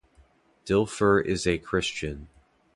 Dilfer 0.65 1.23
is 1.23 1.45
a 1.45 1.59
Christian. 1.59 2.27